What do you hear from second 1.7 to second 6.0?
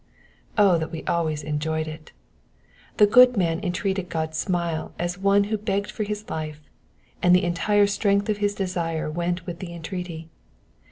it! The good man entreated God's smile as one who begged